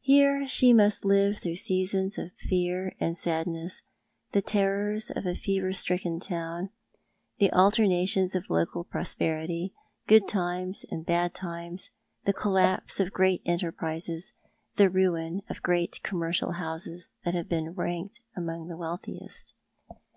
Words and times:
Here 0.00 0.44
she 0.48 0.72
must 0.72 1.04
live 1.04 1.38
through 1.38 1.54
seasons 1.54 2.18
of 2.18 2.32
fear 2.36 2.96
and 2.98 3.16
sadness, 3.16 3.82
the 4.32 4.42
terrors 4.42 5.08
of 5.08 5.24
a 5.24 5.36
fever 5.36 5.72
stricken 5.72 6.18
town, 6.18 6.70
tho 7.38 7.48
alternations 7.52 8.34
of 8.34 8.50
local 8.50 8.82
prosperity, 8.82 9.72
good 10.08 10.26
times, 10.26 10.84
and 10.90 11.06
bad 11.06 11.32
times, 11.32 11.90
tho 12.24 12.32
collapse 12.32 12.98
of 12.98 13.12
great 13.12 13.40
enterprises, 13.46 14.32
the 14.74 14.90
ruin 14.90 15.42
of 15.48 15.62
great 15.62 16.02
commercial 16.02 16.54
houses 16.54 17.10
that 17.24 17.34
have 17.34 17.48
been 17.48 17.70
ranked 17.70 18.20
among 18.34 18.66
the 18.66 18.76
wealthiest. 18.76 19.54